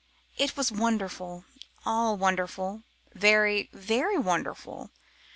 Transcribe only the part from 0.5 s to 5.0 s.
was wonderful, all wonderful, very, very wonderful.